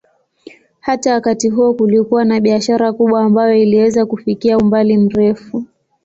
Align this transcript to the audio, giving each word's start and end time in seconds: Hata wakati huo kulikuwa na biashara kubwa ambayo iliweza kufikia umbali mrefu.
Hata 0.79 1.13
wakati 1.13 1.49
huo 1.49 1.73
kulikuwa 1.73 2.25
na 2.25 2.39
biashara 2.39 2.93
kubwa 2.93 3.21
ambayo 3.23 3.55
iliweza 3.55 4.05
kufikia 4.05 4.57
umbali 4.57 4.97
mrefu. 4.97 5.65